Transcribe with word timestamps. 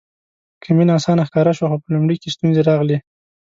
که 0.61 0.69
مینه 0.77 0.93
اسانه 0.97 1.23
ښکاره 1.29 1.51
شوه 1.57 1.69
خو 1.71 1.77
په 1.83 1.87
لومړي 1.93 2.15
کې 2.21 2.33
ستونزې 2.35 2.61
راغلې. 2.69 2.97